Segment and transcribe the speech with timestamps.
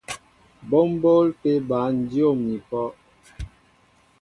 [0.69, 2.85] Bɔ́ m̀bǒl pé bǎn dyǒm ni pɔ́.